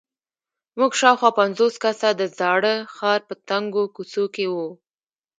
موږ 0.79 0.91
شاوخوا 1.01 1.29
پنځوس 1.39 1.73
کسه 1.83 2.09
د 2.13 2.21
زاړه 2.37 2.73
ښار 2.95 3.19
په 3.27 3.33
تنګو 3.47 3.83
کوڅو 3.95 4.23
کې 4.35 4.45
وو. 4.53 4.67